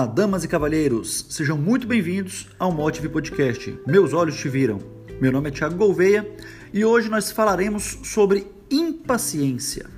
Olá, 0.00 0.06
damas 0.06 0.42
e 0.44 0.48
cavalheiros, 0.48 1.26
sejam 1.28 1.58
muito 1.58 1.86
bem-vindos 1.86 2.48
ao 2.58 2.72
Motive 2.72 3.06
Podcast. 3.10 3.78
Meus 3.86 4.14
olhos 4.14 4.34
te 4.34 4.48
viram. 4.48 4.78
Meu 5.20 5.30
nome 5.30 5.50
é 5.50 5.52
Thiago 5.52 5.76
Gouveia 5.76 6.26
e 6.72 6.82
hoje 6.86 7.10
nós 7.10 7.30
falaremos 7.30 7.98
sobre 8.04 8.50
impaciência. 8.70 9.90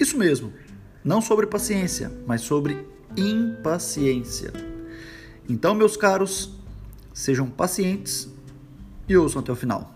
Isso 0.00 0.16
mesmo, 0.16 0.50
não 1.04 1.20
sobre 1.20 1.46
paciência, 1.46 2.10
mas 2.26 2.40
sobre 2.40 2.88
impaciência. 3.18 4.50
Então, 5.46 5.74
meus 5.74 5.94
caros, 5.94 6.58
sejam 7.12 7.50
pacientes 7.50 8.30
e 9.06 9.14
ouçam 9.14 9.42
até 9.42 9.52
o 9.52 9.56
final. 9.56 9.92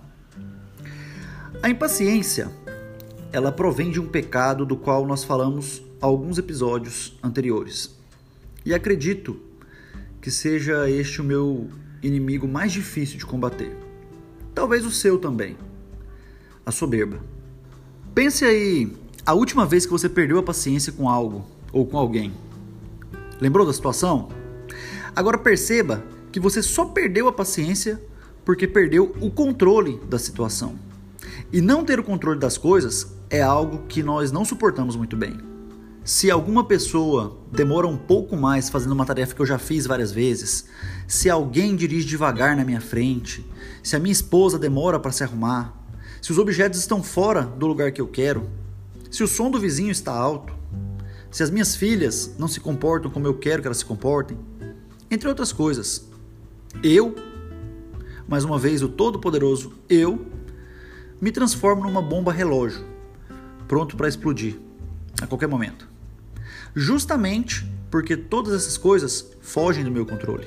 A 1.62 1.71
impaciência, 1.71 2.53
ela 3.33 3.51
provém 3.51 3.91
de 3.91 3.98
um 3.98 4.06
pecado 4.06 4.66
do 4.66 4.77
qual 4.77 5.06
nós 5.06 5.24
falamos 5.24 5.83
alguns 6.02 6.37
episódios 6.37 7.19
anteriores. 7.23 8.02
E 8.65 8.73
acredito 8.73 9.41
que 10.21 10.30
seja 10.30 10.89
este 10.89 11.20
o 11.20 11.25
meu 11.25 11.69
inimigo 12.03 12.47
mais 12.47 12.73
difícil 12.73 13.19
de 13.19 13.27
combater. 13.27 13.77
Talvez 14.55 14.84
o 14.84 14.91
seu 14.91 15.19
também. 15.19 15.57
A 16.65 16.70
soberba. 16.70 17.20
Pense 18.15 18.45
aí 18.45 18.93
a 19.27 19.34
última 19.34 19.67
vez 19.67 19.84
que 19.87 19.93
você 19.93 20.09
perdeu 20.09 20.39
a 20.39 20.43
paciência 20.43 20.93
com 20.93 21.09
algo 21.09 21.45
ou 21.73 21.87
com 21.87 21.98
alguém. 21.98 22.33
Lembrou 23.41 23.67
da 23.67 23.73
situação? 23.73 24.29
Agora 25.15 25.39
perceba 25.39 26.05
que 26.31 26.39
você 26.39 26.62
só 26.62 26.84
perdeu 26.84 27.27
a 27.29 27.33
paciência 27.33 28.01
porque 28.45 28.67
perdeu 28.67 29.15
o 29.20 29.31
controle 29.31 30.01
da 30.09 30.19
situação. 30.19 30.79
E 31.53 31.61
não 31.61 31.84
ter 31.84 31.98
o 31.98 32.05
controle 32.05 32.39
das 32.39 32.56
coisas 32.56 33.15
é 33.29 33.42
algo 33.42 33.87
que 33.89 34.03
nós 34.03 34.31
não 34.33 34.45
suportamos 34.45 34.97
muito 34.97 35.17
bem. 35.17 35.52
Se 36.05 36.33
alguma 36.33 36.64
pessoa 36.64 37.39
demora 37.53 37.86
um 37.86 37.97
pouco 37.97 38.36
mais 38.36 38.69
fazendo 38.69 38.91
uma 38.91 39.06
tarefa 39.06 39.36
que 39.36 39.41
eu 39.41 39.47
já 39.47 39.56
fiz 39.56 39.86
várias 39.86 40.11
vezes, 40.11 40.67
se 41.06 41.31
alguém 41.31 41.77
dirige 41.77 42.08
devagar 42.08 42.56
na 42.56 42.64
minha 42.64 42.81
frente, 42.81 43.47
se 43.84 43.95
a 43.95 44.00
minha 44.00 44.11
esposa 44.12 44.58
demora 44.58 44.98
para 44.98 45.12
se 45.12 45.23
arrumar, 45.23 45.73
se 46.20 46.33
os 46.33 46.39
objetos 46.39 46.80
estão 46.80 47.05
fora 47.05 47.42
do 47.42 47.69
lugar 47.69 47.92
que 47.92 48.00
eu 48.00 48.08
quero, 48.08 48.50
se 49.12 49.23
o 49.23 49.28
som 49.28 49.48
do 49.48 49.61
vizinho 49.61 49.92
está 49.92 50.12
alto, 50.12 50.53
se 51.30 51.45
as 51.45 51.50
minhas 51.50 51.77
filhas 51.77 52.34
não 52.36 52.48
se 52.48 52.58
comportam 52.58 53.08
como 53.08 53.28
eu 53.28 53.34
quero 53.34 53.62
que 53.62 53.69
elas 53.69 53.78
se 53.78 53.84
comportem, 53.84 54.36
entre 55.08 55.28
outras 55.28 55.53
coisas, 55.53 56.08
eu, 56.83 57.14
mais 58.27 58.42
uma 58.42 58.58
vez 58.58 58.83
o 58.83 58.89
Todo-Poderoso, 58.89 59.73
eu, 59.89 60.27
me 61.20 61.30
transformo 61.30 61.84
numa 61.84 62.03
bomba 62.03 62.33
relógio, 62.33 62.84
pronto 63.69 63.97
para 63.97 64.08
explodir 64.08 64.58
a 65.20 65.28
qualquer 65.28 65.47
momento 65.47 65.92
justamente 66.75 67.67
porque 67.91 68.17
todas 68.17 68.55
essas 68.55 68.78
coisas 68.78 69.31
fogem 69.41 69.84
do 69.84 69.91
meu 69.91 70.06
controle. 70.06 70.47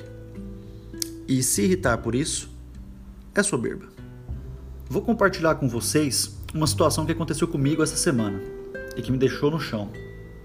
E 1.28 1.42
se 1.42 1.62
irritar 1.62 1.98
por 1.98 2.14
isso 2.14 2.50
é 3.34 3.42
soberba. 3.42 3.86
Vou 4.88 5.02
compartilhar 5.02 5.54
com 5.56 5.68
vocês 5.68 6.36
uma 6.54 6.66
situação 6.66 7.06
que 7.06 7.12
aconteceu 7.12 7.46
comigo 7.46 7.82
essa 7.82 7.96
semana 7.96 8.40
e 8.96 9.02
que 9.02 9.12
me 9.12 9.18
deixou 9.18 9.50
no 9.50 9.60
chão. 9.60 9.90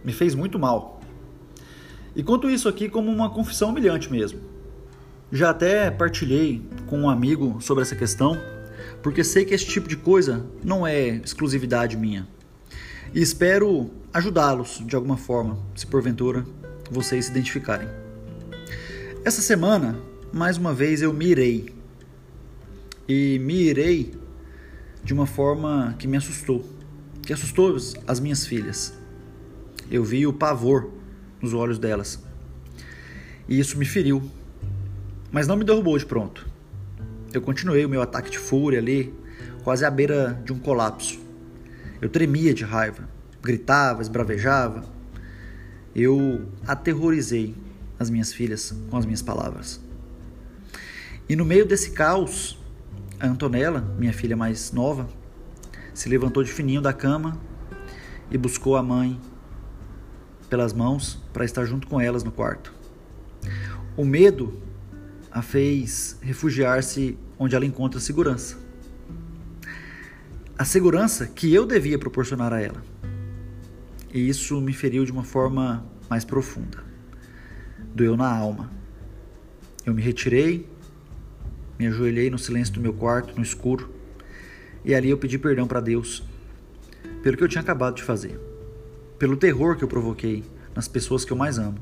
Me 0.04 0.12
fez 0.12 0.36
muito 0.36 0.60
mal. 0.60 1.02
E 2.16 2.22
conto 2.22 2.50
isso 2.50 2.68
aqui 2.68 2.90
como 2.90 3.12
uma 3.12 3.30
confissão 3.30 3.70
humilhante 3.70 4.12
mesmo. 4.12 4.40
Já 5.32 5.52
até 5.52 5.90
partilhei 5.90 6.62
com 6.88 7.00
um 7.00 7.10
amigo 7.10 7.58
sobre 7.62 7.84
essa 7.84 7.95
questão, 7.95 8.38
porque 9.02 9.23
sei 9.23 9.45
que 9.45 9.54
esse 9.54 9.66
tipo 9.66 9.88
de 9.88 9.95
coisa 9.95 10.45
não 10.64 10.86
é 10.86 11.08
exclusividade 11.18 11.95
minha 11.95 12.28
e 13.14 13.22
espero 13.22 13.91
ajudá-los 14.14 14.81
de 14.86 14.95
alguma 14.95 15.17
forma, 15.17 15.58
se 15.75 15.86
porventura 15.86 16.45
vocês 16.89 17.25
se 17.25 17.31
identificarem. 17.31 17.88
Essa 19.23 19.42
semana, 19.42 19.98
mais 20.33 20.58
uma 20.58 20.73
vez, 20.73 21.02
eu 21.02 21.14
me 21.14 21.27
irei. 21.27 21.73
E 23.08 23.39
me 23.39 23.64
irei 23.64 24.14
de 25.04 25.14
uma 25.14 25.26
forma 25.26 25.95
que 25.98 26.08
me 26.08 26.17
assustou, 26.17 26.65
que 27.21 27.33
assustou 27.33 27.76
as 28.08 28.20
minhas 28.20 28.45
filhas. 28.45 28.93
Eu 29.89 30.04
vi 30.04 30.26
o 30.26 30.33
pavor 30.33 30.89
nos 31.42 31.54
olhos 31.54 31.77
delas. 31.77 32.20
E 33.48 33.60
isso 33.60 33.77
me 33.77 33.86
feriu. 33.86 34.23
Mas 35.31 35.48
não 35.48 35.55
me 35.55 35.64
derrubou 35.64 35.98
de 35.98 36.05
pronto. 36.05 36.48
Eu 37.33 37.42
continuei 37.42 37.86
o 37.86 37.89
meu 37.89 38.02
ataque 38.02 38.30
de 38.30 38.37
fúria 38.37 38.80
ali, 38.80 39.14
quase 39.64 39.86
à 39.86 39.89
beira 39.89 40.42
de 40.43 40.52
um 40.52 40.60
colapso. 40.60 41.20
Eu 42.02 42.10
tremia 42.10 42.52
de 42.52 42.64
raiva, 42.64 43.08
gritava, 43.44 44.02
esbravejava. 44.02 44.84
Eu 45.95 46.48
aterrorizei 46.66 47.56
as 48.00 48.10
minhas 48.10 48.34
filhas 48.34 48.73
com 48.89 48.98
as 48.98 49.06
minhas 49.06 49.22
palavras. 49.22 49.80
E 51.30 51.36
no 51.36 51.45
meio 51.45 51.64
desse 51.64 51.92
caos, 51.92 52.60
a 53.20 53.28
Antonella, 53.28 53.82
minha 54.00 54.11
filha 54.11 54.36
mais 54.36 54.72
nova, 54.72 55.08
se 55.94 56.10
levantou 56.10 56.44
de 56.44 56.52
fininho 56.52 56.82
da 56.82 56.92
cama 56.92 57.40
e 58.32 58.38
buscou 58.38 58.76
a 58.76 58.82
mãe 58.82 59.22
pelas 60.50 60.73
mãos 60.73 61.22
para 61.32 61.45
estar 61.45 61.66
junto 61.66 61.86
com 61.86 62.02
elas 62.02 62.23
no 62.23 62.32
quarto. 62.32 62.73
O 63.95 64.04
medo 64.04 64.60
a 65.32 65.44
fez 65.44 66.17
refugiar-se 66.20 67.16
onde 67.38 67.56
ela 67.56 67.66
encontra 67.66 68.00
segurança 68.00 68.61
a 70.61 70.66
segurança 70.66 71.26
que 71.26 71.52
eu 71.52 71.66
devia 71.66 71.98
proporcionar 71.98 72.54
a 72.54 72.61
ela. 72.61 72.83
E 74.14 74.30
isso 74.30 74.61
me 74.61 74.73
feriu 74.73 75.04
de 75.04 75.11
uma 75.11 75.23
forma 75.23 75.83
mais 76.08 76.23
profunda. 76.23 76.83
Doeu 77.95 78.16
na 78.16 78.32
alma. 78.32 78.70
Eu 79.83 79.92
me 79.92 80.04
retirei, 80.04 80.70
me 81.80 81.88
ajoelhei 81.88 82.30
no 82.30 82.38
silêncio 82.38 82.76
do 82.76 82.80
meu 82.80 82.94
quarto, 82.94 83.36
no 83.36 83.42
escuro, 83.42 83.89
e 84.86 84.94
ali 84.94 85.10
eu 85.10 85.17
pedi 85.17 85.39
perdão 85.39 85.66
para 85.66 85.82
Deus 85.82 86.23
pelo 87.23 87.38
que 87.38 87.43
eu 87.43 87.48
tinha 87.48 87.64
acabado 87.64 87.95
de 87.95 88.04
fazer, 88.04 88.39
pelo 89.17 89.36
terror 89.36 89.76
que 89.76 89.83
eu 89.83 89.88
provoquei 89.88 90.43
nas 90.76 90.88
pessoas 90.88 91.26
que 91.26 91.33
eu 91.33 91.38
mais 91.38 91.58
amo, 91.58 91.80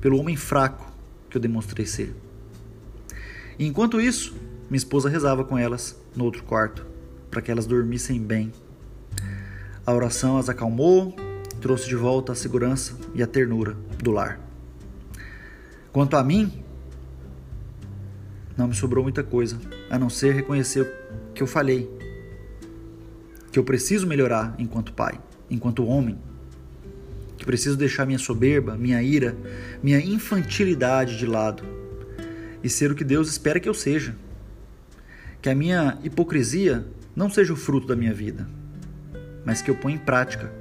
pelo 0.00 0.18
homem 0.18 0.34
fraco 0.34 0.90
que 1.28 1.36
eu 1.36 1.40
demonstrei 1.42 1.84
ser. 1.84 2.16
E 3.58 3.66
enquanto 3.66 4.00
isso, 4.00 4.34
minha 4.70 4.78
esposa 4.78 5.10
rezava 5.10 5.44
com 5.44 5.58
elas 5.58 5.94
no 6.16 6.24
outro 6.24 6.42
quarto 6.42 6.90
para 7.32 7.40
que 7.40 7.50
elas 7.50 7.66
dormissem 7.66 8.22
bem. 8.22 8.52
A 9.86 9.92
oração 9.92 10.36
as 10.36 10.50
acalmou, 10.50 11.16
trouxe 11.62 11.88
de 11.88 11.96
volta 11.96 12.32
a 12.32 12.34
segurança 12.34 12.94
e 13.14 13.22
a 13.22 13.26
ternura 13.26 13.74
do 14.02 14.10
lar. 14.10 14.38
Quanto 15.90 16.14
a 16.16 16.22
mim, 16.22 16.62
não 18.54 18.68
me 18.68 18.74
sobrou 18.74 19.02
muita 19.02 19.22
coisa, 19.22 19.58
a 19.90 19.98
não 19.98 20.10
ser 20.10 20.34
reconhecer 20.34 20.92
que 21.34 21.42
eu 21.42 21.46
falhei, 21.46 21.90
que 23.50 23.58
eu 23.58 23.64
preciso 23.64 24.06
melhorar 24.06 24.54
enquanto 24.58 24.92
pai, 24.92 25.18
enquanto 25.50 25.86
homem, 25.86 26.18
que 27.38 27.46
preciso 27.46 27.78
deixar 27.78 28.04
minha 28.04 28.18
soberba, 28.18 28.76
minha 28.76 29.02
ira, 29.02 29.34
minha 29.82 29.98
infantilidade 29.98 31.16
de 31.16 31.26
lado 31.26 31.62
e 32.62 32.68
ser 32.68 32.92
o 32.92 32.94
que 32.94 33.04
Deus 33.04 33.30
espera 33.30 33.58
que 33.58 33.68
eu 33.68 33.74
seja. 33.74 34.14
Que 35.40 35.48
a 35.48 35.54
minha 35.54 35.98
hipocrisia 36.04 36.86
não 37.14 37.28
seja 37.28 37.52
o 37.52 37.56
fruto 37.56 37.86
da 37.86 37.96
minha 37.96 38.14
vida, 38.14 38.48
mas 39.44 39.60
que 39.60 39.70
eu 39.70 39.74
ponha 39.74 39.96
em 39.96 39.98
prática 39.98 40.52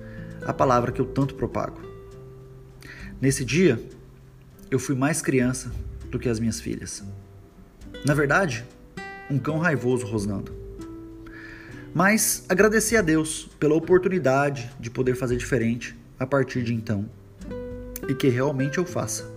a 0.45 0.51
palavra 0.51 0.91
que 0.91 0.99
eu 0.99 1.05
tanto 1.05 1.35
propago. 1.35 1.81
Nesse 3.21 3.45
dia, 3.45 3.81
eu 4.69 4.79
fui 4.79 4.95
mais 4.95 5.21
criança 5.21 5.71
do 6.09 6.19
que 6.19 6.27
as 6.27 6.39
minhas 6.39 6.59
filhas. 6.59 7.03
Na 8.05 8.13
verdade, 8.13 8.65
um 9.29 9.37
cão 9.37 9.59
raivoso 9.59 10.05
rosnando. 10.05 10.51
Mas 11.93 12.45
agradeci 12.49 12.97
a 12.97 13.01
Deus 13.01 13.49
pela 13.59 13.75
oportunidade 13.75 14.71
de 14.79 14.89
poder 14.89 15.15
fazer 15.15 15.37
diferente 15.37 15.97
a 16.19 16.25
partir 16.25 16.63
de 16.63 16.73
então 16.73 17.09
e 18.07 18.15
que 18.15 18.27
realmente 18.27 18.77
eu 18.77 18.85
faça. 18.85 19.29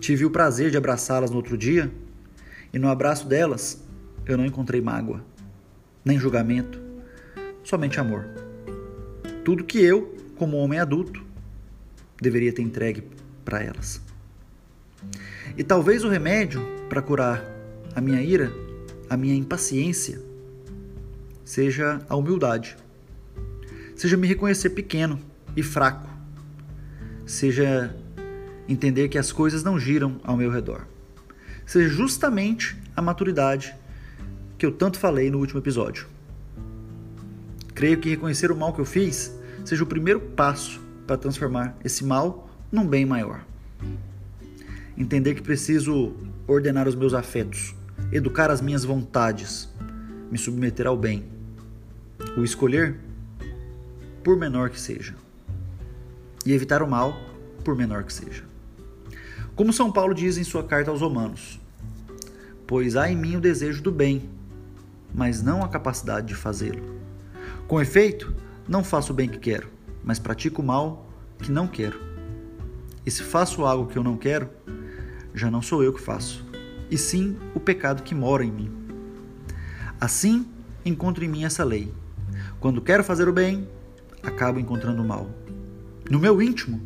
Tive 0.00 0.24
o 0.24 0.30
prazer 0.30 0.70
de 0.70 0.76
abraçá-las 0.76 1.30
no 1.30 1.36
outro 1.36 1.56
dia 1.56 1.90
e 2.72 2.78
no 2.78 2.88
abraço 2.88 3.26
delas 3.26 3.84
eu 4.24 4.36
não 4.36 4.46
encontrei 4.46 4.80
mágoa 4.80 5.22
nem 6.04 6.18
julgamento, 6.18 6.80
somente 7.64 8.00
amor. 8.00 8.26
Tudo 9.44 9.64
que 9.64 9.78
eu, 9.78 10.16
como 10.36 10.56
homem 10.56 10.78
adulto, 10.78 11.24
deveria 12.20 12.52
ter 12.52 12.62
entregue 12.62 13.04
para 13.44 13.62
elas. 13.62 14.00
E 15.56 15.64
talvez 15.64 16.04
o 16.04 16.08
remédio 16.08 16.60
para 16.88 17.02
curar 17.02 17.44
a 17.94 18.00
minha 18.00 18.22
ira, 18.22 18.52
a 19.08 19.16
minha 19.16 19.34
impaciência, 19.34 20.20
seja 21.44 22.00
a 22.08 22.16
humildade. 22.16 22.76
Seja 23.96 24.16
me 24.16 24.26
reconhecer 24.26 24.70
pequeno 24.70 25.18
e 25.56 25.62
fraco. 25.62 26.08
Seja 27.26 27.94
entender 28.68 29.08
que 29.08 29.18
as 29.18 29.32
coisas 29.32 29.64
não 29.64 29.78
giram 29.78 30.20
ao 30.22 30.36
meu 30.36 30.50
redor. 30.50 30.86
Seja 31.66 31.88
justamente 31.88 32.76
a 32.94 33.02
maturidade 33.02 33.74
que 34.58 34.66
eu 34.66 34.72
tanto 34.72 34.98
falei 34.98 35.30
no 35.30 35.38
último 35.38 35.60
episódio. 35.60 36.06
Creio 37.74 37.98
que 38.00 38.10
reconhecer 38.10 38.50
o 38.50 38.56
mal 38.56 38.72
que 38.72 38.80
eu 38.80 38.84
fiz 38.84 39.32
seja 39.64 39.84
o 39.84 39.86
primeiro 39.86 40.20
passo 40.20 40.80
para 41.06 41.16
transformar 41.16 41.76
esse 41.84 42.04
mal 42.04 42.50
num 42.70 42.86
bem 42.86 43.06
maior. 43.06 43.46
entender 44.96 45.34
que 45.34 45.42
preciso 45.42 46.12
ordenar 46.44 46.88
os 46.88 46.96
meus 46.96 47.14
afetos, 47.14 47.72
educar 48.10 48.50
as 48.50 48.60
minhas 48.60 48.84
vontades, 48.84 49.68
me 50.28 50.36
submeter 50.36 50.88
ao 50.88 50.96
bem, 50.96 51.24
o 52.36 52.42
escolher, 52.42 52.98
por 54.24 54.36
menor 54.36 54.70
que 54.70 54.80
seja, 54.80 55.14
e 56.44 56.52
evitar 56.52 56.82
o 56.82 56.90
mal, 56.90 57.16
por 57.62 57.76
menor 57.76 58.02
que 58.02 58.12
seja. 58.12 58.42
Como 59.54 59.72
São 59.72 59.92
Paulo 59.92 60.14
diz 60.14 60.36
em 60.36 60.42
sua 60.42 60.64
carta 60.64 60.90
aos 60.90 61.00
Romanos: 61.00 61.60
Pois 62.66 62.96
há 62.96 63.08
em 63.08 63.16
mim 63.16 63.36
o 63.36 63.40
desejo 63.40 63.80
do 63.80 63.92
bem, 63.92 64.28
mas 65.14 65.42
não 65.42 65.62
a 65.62 65.68
capacidade 65.68 66.26
de 66.26 66.34
fazê-lo. 66.34 66.98
Com 67.66 67.80
efeito, 67.80 68.34
não 68.68 68.84
faço 68.84 69.12
o 69.12 69.16
bem 69.16 69.28
que 69.28 69.38
quero, 69.38 69.68
mas 70.04 70.18
pratico 70.18 70.62
o 70.62 70.64
mal 70.64 71.10
que 71.38 71.50
não 71.50 71.66
quero. 71.66 72.00
E 73.04 73.10
se 73.10 73.22
faço 73.22 73.64
algo 73.64 73.90
que 73.90 73.96
eu 73.96 74.02
não 74.02 74.16
quero, 74.16 74.48
já 75.34 75.50
não 75.50 75.62
sou 75.62 75.82
eu 75.82 75.92
que 75.92 76.00
faço, 76.00 76.44
e 76.90 76.98
sim 76.98 77.36
o 77.54 77.60
pecado 77.60 78.02
que 78.02 78.14
mora 78.14 78.44
em 78.44 78.50
mim. 78.50 78.70
Assim, 80.00 80.46
encontro 80.84 81.24
em 81.24 81.28
mim 81.28 81.44
essa 81.44 81.64
lei. 81.64 81.92
Quando 82.60 82.82
quero 82.82 83.02
fazer 83.04 83.28
o 83.28 83.32
bem, 83.32 83.68
acabo 84.22 84.60
encontrando 84.60 85.02
o 85.02 85.06
mal. 85.06 85.28
No 86.10 86.18
meu 86.18 86.40
íntimo, 86.40 86.80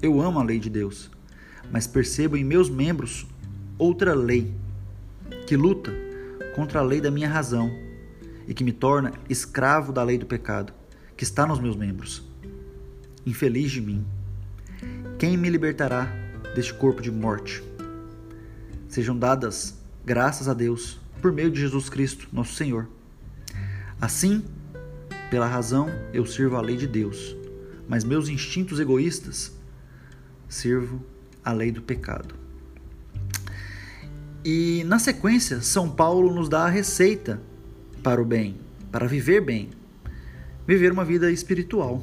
eu 0.00 0.20
amo 0.20 0.38
a 0.38 0.44
lei 0.44 0.58
de 0.58 0.70
Deus, 0.70 1.10
mas 1.70 1.86
percebo 1.86 2.36
em 2.36 2.44
meus 2.44 2.68
membros 2.68 3.26
outra 3.78 4.14
lei 4.14 4.54
que 5.46 5.56
luta 5.56 5.92
contra 6.54 6.80
a 6.80 6.82
lei 6.82 7.00
da 7.00 7.10
minha 7.10 7.28
razão 7.28 7.70
e 8.46 8.54
que 8.54 8.64
me 8.64 8.72
torna 8.72 9.12
escravo 9.28 9.92
da 9.92 10.02
lei 10.02 10.18
do 10.18 10.26
pecado 10.26 10.72
que 11.16 11.24
está 11.24 11.46
nos 11.46 11.60
meus 11.60 11.76
membros. 11.76 12.22
Infeliz 13.24 13.70
de 13.70 13.80
mim, 13.80 14.04
quem 15.18 15.36
me 15.36 15.48
libertará 15.48 16.12
deste 16.54 16.74
corpo 16.74 17.00
de 17.00 17.10
morte? 17.10 17.62
Sejam 18.88 19.16
dadas 19.16 19.78
graças 20.04 20.48
a 20.48 20.54
Deus 20.54 21.00
por 21.20 21.32
meio 21.32 21.50
de 21.50 21.60
Jesus 21.60 21.88
Cristo, 21.88 22.28
nosso 22.32 22.54
Senhor. 22.54 22.88
Assim, 24.00 24.44
pela 25.30 25.46
razão, 25.46 25.88
eu 26.12 26.26
sirvo 26.26 26.56
a 26.56 26.60
lei 26.60 26.76
de 26.76 26.86
Deus, 26.86 27.36
mas 27.88 28.02
meus 28.02 28.28
instintos 28.28 28.80
egoístas 28.80 29.52
sirvo 30.48 31.02
a 31.44 31.52
lei 31.52 31.70
do 31.70 31.80
pecado. 31.80 32.34
E 34.44 34.82
na 34.84 34.98
sequência, 34.98 35.60
São 35.62 35.88
Paulo 35.88 36.34
nos 36.34 36.48
dá 36.48 36.64
a 36.64 36.68
receita 36.68 37.40
para 38.02 38.20
o 38.20 38.24
bem, 38.24 38.56
para 38.90 39.06
viver 39.06 39.40
bem, 39.40 39.70
viver 40.66 40.90
uma 40.90 41.04
vida 41.04 41.30
espiritual. 41.30 42.02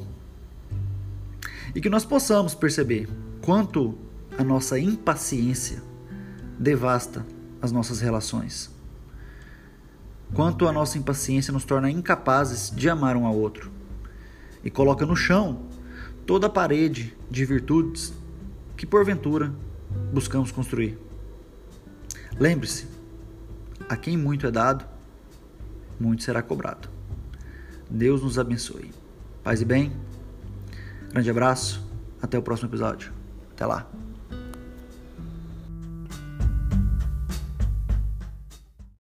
E 1.74 1.80
que 1.80 1.90
nós 1.90 2.04
possamos 2.04 2.54
perceber 2.54 3.08
quanto 3.42 3.98
a 4.38 4.42
nossa 4.42 4.78
impaciência 4.78 5.82
devasta 6.58 7.26
as 7.60 7.70
nossas 7.70 8.00
relações. 8.00 8.70
Quanto 10.32 10.66
a 10.66 10.72
nossa 10.72 10.96
impaciência 10.96 11.52
nos 11.52 11.64
torna 11.64 11.90
incapazes 11.90 12.70
de 12.74 12.88
amar 12.88 13.16
um 13.16 13.26
ao 13.26 13.36
outro 13.36 13.70
e 14.64 14.70
coloca 14.70 15.04
no 15.04 15.16
chão 15.16 15.66
toda 16.24 16.46
a 16.46 16.50
parede 16.50 17.14
de 17.30 17.44
virtudes 17.44 18.14
que 18.76 18.86
porventura 18.86 19.52
buscamos 20.12 20.50
construir. 20.50 21.09
Lembre-se, 22.40 22.86
a 23.86 23.94
quem 23.98 24.16
muito 24.16 24.46
é 24.46 24.50
dado, 24.50 24.86
muito 26.00 26.22
será 26.22 26.42
cobrado. 26.42 26.88
Deus 27.90 28.22
nos 28.22 28.38
abençoe. 28.38 28.90
Paz 29.44 29.60
e 29.60 29.64
bem. 29.66 29.92
Grande 31.10 31.28
abraço. 31.28 31.86
Até 32.22 32.38
o 32.38 32.42
próximo 32.42 32.70
episódio. 32.70 33.12
Até 33.52 33.66
lá. 33.66 33.86